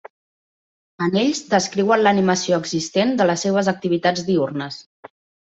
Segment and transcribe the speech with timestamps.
[1.07, 4.81] En ells descriuen l'animació existent de les seves activitats diürnes.